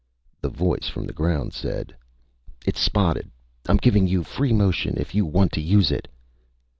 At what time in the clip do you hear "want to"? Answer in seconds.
5.27-5.61